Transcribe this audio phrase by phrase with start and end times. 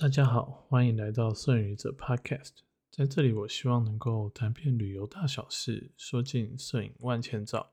[0.00, 2.52] 大家好，欢迎来到摄影者 Podcast。
[2.88, 7.72] 在这里，我希望能够谈遍旅游大小事，说尽摄影万千兆。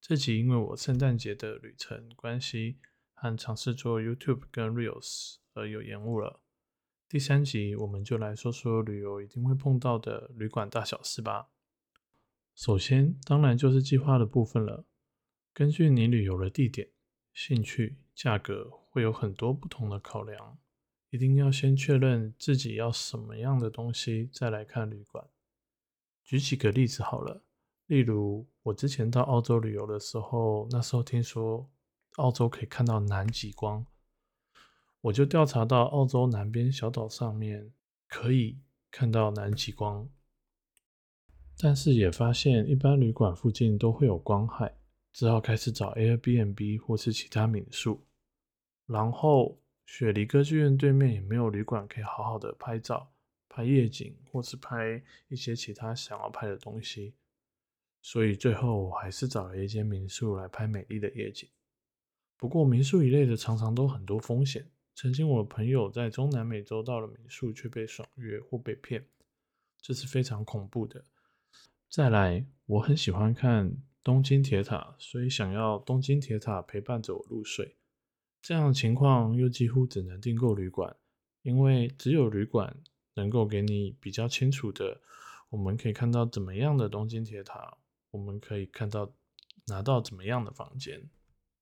[0.00, 2.78] 这集因为我圣诞节的旅程关系
[3.12, 6.38] 和尝试做 YouTube 跟 Reels 而有延误了。
[7.08, 11.48] 第三集我们就来说说旅游一定会碰到的旅馆大小事吧。
[12.54, 14.86] 首先，当然就是计划的部分了。
[15.52, 16.90] 根据你旅游的地点、
[17.32, 20.56] 兴趣、价格，会有很多不同的考量。
[21.14, 25.24] 一定要先确认自己要什么样的东西，再来看旅馆。
[26.24, 27.44] 举几个例子好了，
[27.86, 31.70] 例如我之前到澳洲旅游的时候，那时候听说
[32.16, 33.86] 澳洲可以看到南极光，
[35.02, 37.72] 我就调查到澳洲南边小岛上面
[38.08, 38.58] 可以
[38.90, 40.10] 看到南极光，
[41.56, 44.76] 但是也发现一般旅馆附近都会有光害，
[45.12, 48.04] 只好开始找 Airbnb 或是其他民宿，
[48.86, 49.60] 然后。
[49.86, 53.12] 雪梨歌剧院对面也没有旅馆可以好好的拍照、
[53.48, 57.14] 拍夜景，或是拍一些其他想要拍的东西，
[58.02, 61.48] 所以最后我还是找了一间民宿来拍美丽的夜景。
[62.36, 69.06] 不过民宿一类的常常都很多风险，曾经我朋友在中南美洲到了民宿却被爽约或被骗，
[69.80, 71.04] 这是非常恐怖的。
[71.88, 77.76] 再来，我很喜欢看东京铁塔，所以想要东京铁塔陪伴着我入睡。
[78.44, 80.94] 这样的情况又几乎只能订购旅馆，
[81.40, 82.76] 因为只有旅馆
[83.14, 85.00] 能够给你比较清楚的，
[85.48, 87.78] 我们可以看到怎么样的东京铁塔，
[88.10, 89.10] 我们可以看到
[89.68, 91.08] 拿到怎么样的房间。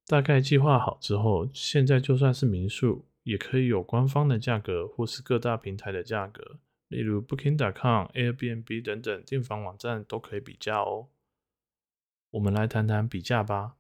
[0.09, 6.59] 大概计划好之后，现在就算是民宿，也可以有官方的价格或是各大平台的价格，
[6.89, 11.07] 例如 Booking.com、Airbnb 等等订房网站都可以比价哦。
[12.31, 13.77] 我们来谈谈比价吧。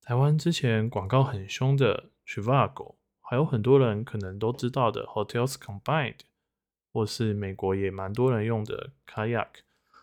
[0.00, 2.10] 台湾之前广告很凶的。
[2.26, 6.20] Trivago，还有很多人可能都知道的 Hotels Combined，
[6.92, 9.48] 或是美国也蛮多人用的 Kayak，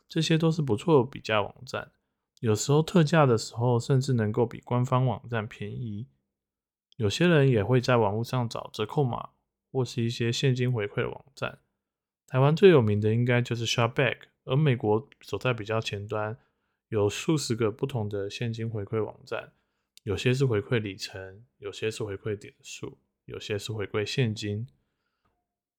[0.08, 1.92] 这些都是不错的比价网站。
[2.40, 6.08] 有时候特价的时候，甚至能够比官方网站便宜。
[6.98, 9.30] 有些人也会在网络上找折扣码，
[9.72, 11.60] 或是一些现金回馈的网站。
[12.28, 16.38] 台湾最有名的应该就是 Shopback，而美国走在比较前端，
[16.90, 19.54] 有数十个不同的现金回馈网站。
[20.04, 24.68] 有些是回馈里程，有些是回馈点数，有些是回馈现金。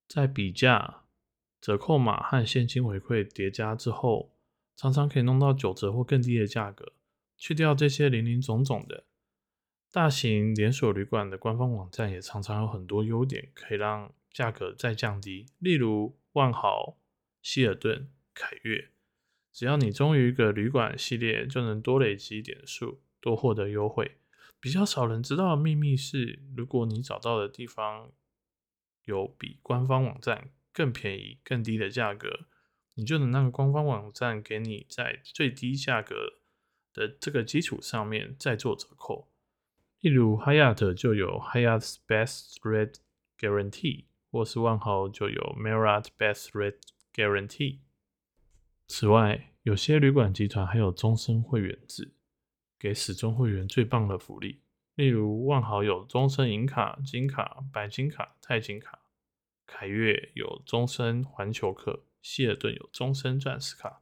[0.07, 1.03] 在比价、
[1.59, 4.33] 折扣码和现金回馈叠加之后，
[4.75, 6.93] 常常可以弄到九折或更低的价格。
[7.37, 9.03] 去掉这些零零总总的，
[9.91, 15.47] 大型连锁旅馆的官方网站也常常有很多优点，可以让价格再降低。
[15.59, 16.97] 例如万豪、
[17.41, 18.91] 希尔顿、凯悦，
[19.51, 23.01] 只要你忠于一个旅馆系列，就能多累积点数。
[23.23, 24.17] 多获得优惠。
[24.59, 28.11] 比较少人知道的秘密是，如果你找到的地方
[29.05, 32.47] 有比官方网站更便宜、更低的价格，
[32.95, 36.41] 你就能让官方网站给你在最低价格
[36.93, 39.29] 的这个基础上面再做折扣。
[40.01, 42.95] 例如，Hyatt 就有 Hyatt's Best Rate
[43.37, 46.81] Guarantee，或是万豪就有 Marriott Best Rate
[47.13, 47.79] Guarantee。
[48.87, 52.12] 此外，有些旅馆集团还有终身会员制。
[52.83, 54.59] 给始终会员最棒的福利，
[54.95, 58.99] 例如万豪有终身银卡、金卡、白金卡、钛金卡；
[59.65, 64.01] 凯悦有终身环球客；希尔顿有终身钻石卡。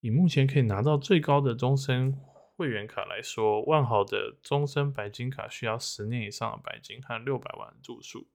[0.00, 2.12] 以目前可以拿到最高的终身
[2.56, 8.26] 会员卡来说，万豪的终身白金卡需要十年以上的白金和六百万住宿，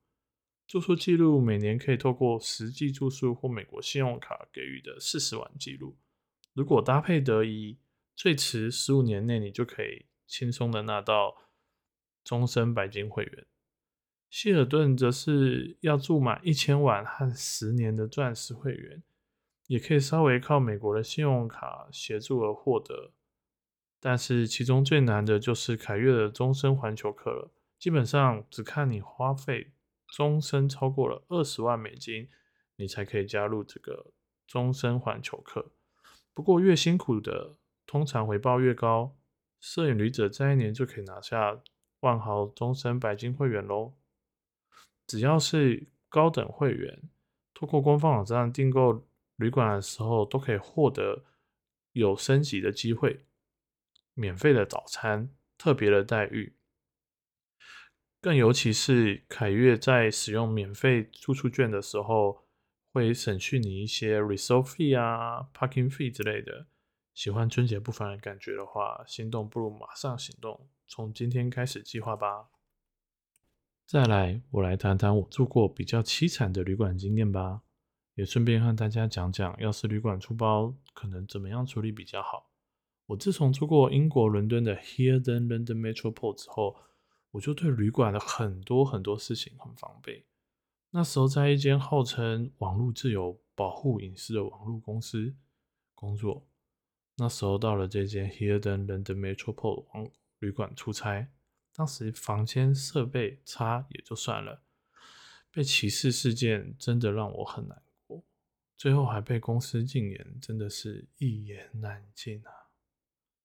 [0.65, 5.97] 住宿记录每年可以透过实际住宿或美国信用卡给予的四十万记录。
[6.53, 7.77] 如果搭配得宜。
[8.19, 11.37] 最迟十五年内，你就可以轻松的拿到
[12.21, 13.47] 终身白金会员。
[14.29, 19.01] 希尔顿则是要住满一千万和十年的钻石会员，
[19.67, 23.13] 也可以稍微靠美国的信用卡协助而获得。
[24.01, 29.71] 但是其中最难的就是凯悦的终身环球客了，基本上只看你花费
[30.09, 32.27] 终身超过了二十万美金，
[32.75, 34.11] 你才可以加入这个
[34.45, 35.71] 终身环球客。
[36.33, 37.55] 不过越辛苦的。
[37.89, 39.17] 通常回报越高，
[39.59, 41.59] 摄影旅者在一年就可以拿下
[42.01, 43.95] 万豪终身白金会员喽。
[45.07, 47.01] 只要是高等会员，
[47.51, 49.07] 透过官方网站订购
[49.37, 51.25] 旅馆的时候，都可以获得
[51.93, 53.25] 有升级的机会、
[54.13, 56.53] 免费的早餐、特别的待遇。
[58.21, 62.45] 更尤其是凯悦在使用免费住宿券的时候，
[62.93, 66.67] 会省去你一些 resort fee 啊、parking fee 之类的。
[67.19, 72.47] 喜欢春节不凡的感觉的话，心动不如马上行动，从今天开始计划吧。
[73.85, 77.63] 再来，我来谈谈我住过比较凄惨的旅馆经验吧，
[78.15, 82.51] 也顺便和大家讲讲，要是旅馆出包，可能怎么样处理比较好。
[83.07, 86.77] 我自从住过英国伦敦的 Hilton London Metropole 之后，
[87.31, 90.25] 我就对旅馆的很多很多事情很防备。
[90.91, 95.35] 那时候在一间号称网络自由、保护隐私的网络公司
[95.93, 96.45] 工作。
[97.19, 101.27] 那时候到了这间 Hilton London Metropole 网旅馆出差。
[101.73, 104.63] 当时房间设备差也就算了，
[105.51, 108.23] 被歧视事件真的让我很难过，
[108.77, 112.51] 最后还被公司禁言，真的是一言难尽啊！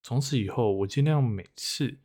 [0.02, 1.98] 从此以后，我尽量每次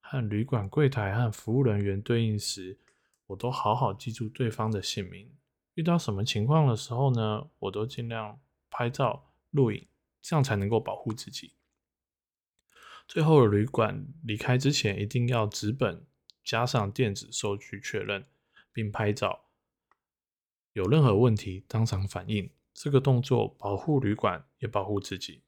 [0.00, 2.78] 和旅馆柜台和服务人员对应时，
[3.26, 5.30] 我都好好记住对方的姓名。
[5.74, 8.40] 遇到什么情况的时候呢，我都尽量
[8.70, 9.84] 拍照录影，
[10.24, 11.52] 这样才能够保护自己。
[13.06, 16.06] 最后，旅馆离开之前，一定要纸本
[16.42, 18.24] 加上电子收据确认，
[18.72, 19.44] 并拍照。
[20.72, 25.42] 有任何问题当场反映，这个动作保护旅馆也保护自己。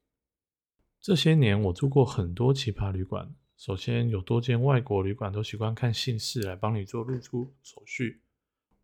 [1.01, 3.35] 这些年，我住过很多奇葩旅馆。
[3.57, 8.21] 首先，有多间外国旅馆都习惯看姓氏来帮你做入住手续。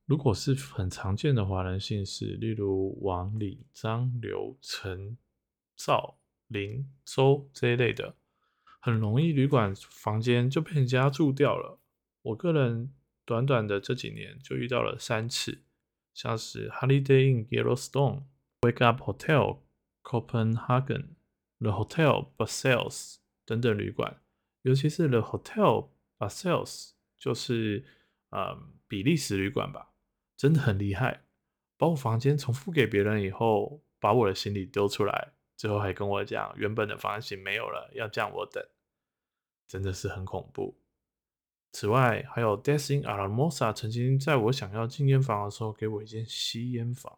[0.05, 5.15] 如果是很常见的华人姓氏，例如王、李、张、刘、陈、
[5.75, 8.15] 赵、林、周这一类的。
[8.79, 11.79] 很容易，旅馆房间就被人家住掉了。
[12.21, 12.93] 我个人
[13.25, 15.63] 短短的这几年就遇到了三次，
[16.13, 18.23] 像是 Holiday Inn Yellowstone、
[18.61, 19.59] Wake Up Hotel
[20.03, 21.05] Copenhagen、
[21.59, 23.15] The Hotel Basels
[23.45, 24.21] 等等旅馆，
[24.63, 27.85] 尤其是 The Hotel Basels，就是
[28.31, 28.57] 呃
[28.89, 29.93] 比利时旅馆吧，
[30.35, 31.23] 真的很厉害。
[31.77, 35.33] 把我房间重复给别人以后，把我的行李丢出来。
[35.63, 38.61] 最后还跟我讲，原本的房型没有了，要叫我等，
[39.65, 40.77] 真的是很恐怖。
[41.71, 47.17] 此外，还有 Desin Alamosa 曾经在我想要禁烟房的时候，给我一间吸烟房，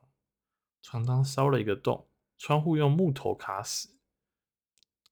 [0.83, 2.07] 床单烧了一个洞，
[2.37, 3.97] 窗户用木头卡死，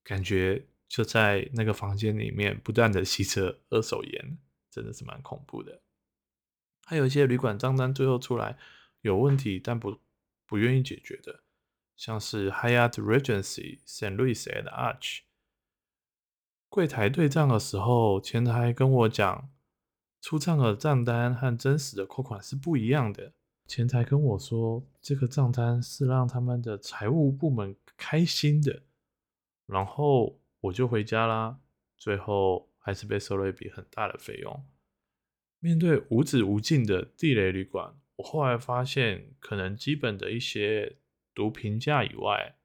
[0.03, 4.37] 感觉就在那个房间里面不断的吸着二手烟，
[4.69, 5.81] 真的是蛮恐怖的。
[6.85, 8.59] 还有一些旅馆账单最后出来
[9.01, 9.99] 有问题，但不
[10.45, 11.42] 不愿意解决的。
[11.95, 14.15] 像是 Hyatt Regency St.
[14.15, 15.19] Louis and Arch，
[16.67, 19.49] 柜台对账的时候，前台跟我讲，
[20.19, 23.33] 出账的账单和真实的扣款是不一样的。
[23.67, 28.81] 前台跟我说，这个账单是让他们的财务部门开心的。
[29.67, 31.59] 然后我就回家啦，
[31.95, 34.65] 最后还是被收了一笔很大的费用。
[35.59, 40.97] 面对无止无尽的地雷旅馆，我后来发现，可能基本的一些。
[41.33, 42.55] 读评价以外，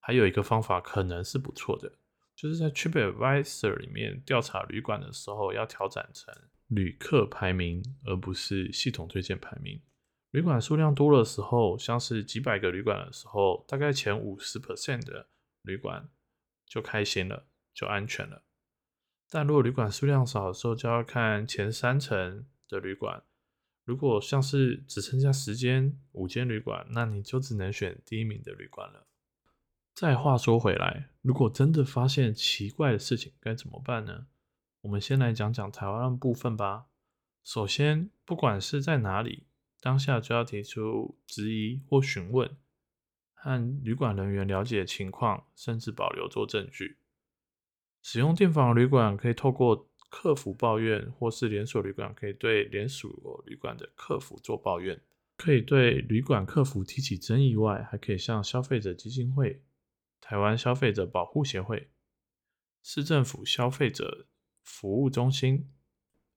[0.00, 1.90] 还有一个方法可能是不错的，
[2.36, 6.34] 就是在 TripAdvisor 里面调查旅馆的时候，要调整成
[6.68, 9.80] 旅客排名，而不是系统推荐排名。
[10.30, 15.28] 旅馆数量多的时候，像是几百个旅馆的时候，大概前五十 percent 的
[15.62, 16.08] 旅馆
[16.66, 18.42] 就开心了，就安全了。
[19.30, 23.22] 但如果旅馆数量少的时候，就要看前三层的旅馆。
[23.84, 29.06] 如果像是只剩下十间五间旅馆，那你就只能选第一名的旅馆了。
[29.94, 34.26] 再话说回来，如果真的发现奇怪的事情，该怎么办呢？
[34.80, 36.86] 我们先来讲讲台湾部分吧。
[37.42, 39.46] 首先，不管是在哪里，
[39.80, 42.56] 当下就要提出质疑或询问，
[43.34, 46.96] 和旅馆人员了解情况，甚至保留做证据。
[48.00, 49.90] 使用电访旅馆可以透过。
[50.16, 55.00] 客服抱怨，或是连锁旅馆可以对连锁旅馆的客服做抱怨，
[55.36, 59.60] 可以对旅馆客服提起争议外，还可以向消费者基金会、
[60.20, 61.88] 台湾消费者保护协会、
[62.80, 64.28] 市政府消费者
[64.62, 65.68] 服务中心、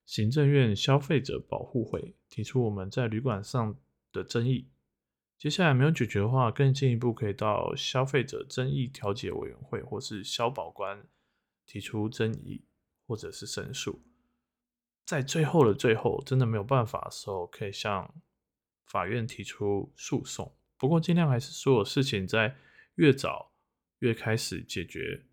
[0.07, 3.77] 行政院消费者保护会提出我们在旅馆上
[4.11, 4.69] 的争议。
[5.37, 11.05] 接下来没有解决的话，更进一步可以到消费者争议调解委员会或是消保官
[11.67, 12.63] 提出争议。
[13.07, 14.03] 或者是申诉，
[15.05, 18.13] 在最后的最后，真的没有办法的时候，可以向
[18.85, 20.55] 法院提出诉讼。
[20.77, 22.57] 不过，尽量还是所有事情在
[22.95, 23.53] 越早
[23.99, 25.25] 越开始解决，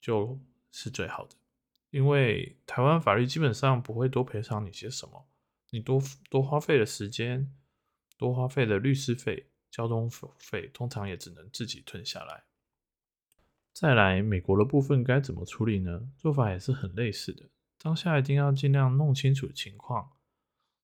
[0.00, 0.38] 就
[0.70, 1.34] 是最好的。
[1.90, 5.26] 因为台湾法律基本上不会多赔偿你些什么，
[5.70, 7.50] 你多多花费的时间、
[8.18, 12.44] 多花费的律师费、交通费，通常也只能自己吞下来。
[13.74, 16.08] 再来，美国的部分该怎么处理呢？
[16.16, 17.50] 做法也是很类似的。
[17.76, 20.12] 当下一定要尽量弄清楚情况，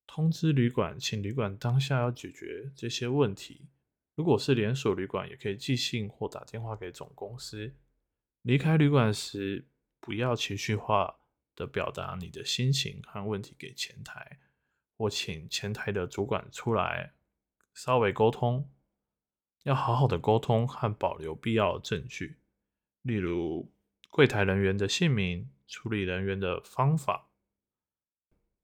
[0.09, 3.68] 通知旅馆，请旅馆当下要解决这些问题。
[4.16, 7.76] 如果是连锁旅馆，也可以寄信或打电话给总公司。
[8.42, 9.68] 离开旅馆时，
[10.00, 11.20] 不要情绪化
[11.54, 14.40] 的表达你的心情和问题给前台，
[14.97, 17.12] 或请前台的主管出来
[17.73, 18.68] 稍微沟通，
[19.62, 22.38] 要好好的沟通和保留必要的证据，
[23.02, 23.73] 例如
[24.11, 27.30] 柜台人员的姓名、处理人员的方法。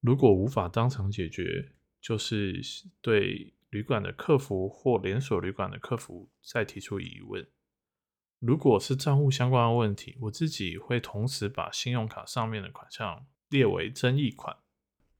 [0.00, 2.60] 如果无法当场解决，就是
[3.00, 7.46] 对旅馆的客服或连锁旅馆的客服再提出疑问。
[8.38, 14.56] 如果是账户相关的问题，我自己会同时把信用卡上面的款项列为争议款。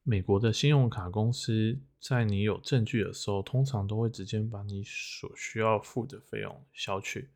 [0.02, 7.30] 美国的信用卡公司在你有证据的时候，通常都会直接把你所需要付的费用消去。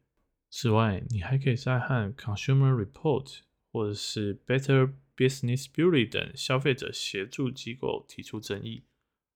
[0.51, 3.39] 此外，你还可以在和 Consumer Report
[3.71, 8.85] 或者是 Better Business Bureau 等消费者协助机构提出争议。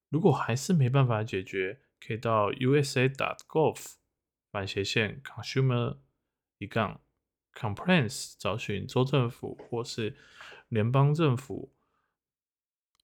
[0.09, 3.95] 如果还是没办法解决，可以到 USA.gov
[4.51, 5.99] 反斜线 Consumer
[6.59, 7.01] 一杠
[7.55, 10.17] Complaints 找寻州政府或是
[10.69, 11.73] 联邦政府。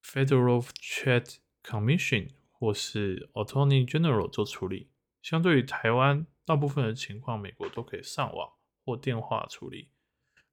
[0.02, 4.88] Federal Trade Commission 或是 Attorney General 做处理。
[5.23, 8.53] 相对于台湾，大部分的情况，美国都可以上网
[8.85, 9.91] 或电话处理。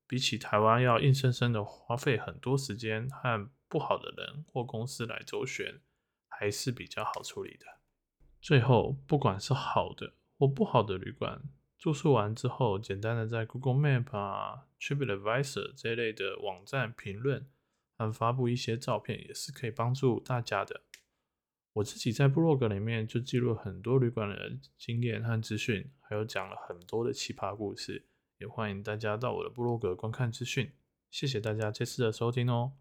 [0.08, 5.82] 比起台湾要硬生生的花费很多时间和不好的人或公司来周旋，
[6.28, 7.66] 还是比较好处理的。
[8.42, 11.42] 最后，不管是好的或不好的旅馆，
[11.78, 17.50] 住宿完之后，简单的在 Google Map 啊、TripAdvisor 这类的网站评论。
[18.00, 20.84] 和发布一些照片也是可以帮助大家的。
[21.78, 28.08] 我自己在部落格里面就记录很多旅馆的经验和资讯，还有讲了很多的奇葩故事，
[28.40, 30.72] 也欢迎大家到我的部落格观看资讯。
[31.12, 32.74] 谢谢大家这次的收听哦！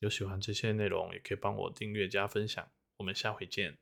[0.00, 2.68] 有喜欢这些内容，也可以帮我订阅加分享。
[2.98, 3.78] 我们下回见。